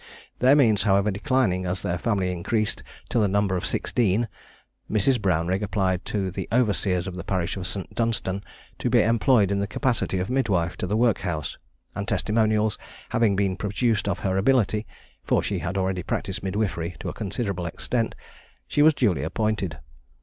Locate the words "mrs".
4.89-5.21